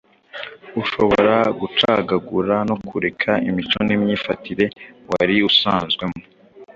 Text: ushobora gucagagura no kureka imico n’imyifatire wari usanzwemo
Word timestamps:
ushobora 0.81 1.35
gucagagura 1.59 2.55
no 2.69 2.75
kureka 2.87 3.31
imico 3.49 3.77
n’imyifatire 3.87 4.65
wari 5.11 5.35
usanzwemo 5.49 6.19